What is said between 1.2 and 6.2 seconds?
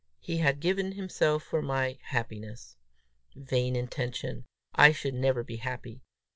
for my happiness! Vain intention! I should never be happy!